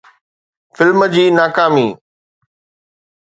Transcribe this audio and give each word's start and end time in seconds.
film 0.75 0.99
جي 1.13 1.25
ناڪامي 1.37 1.87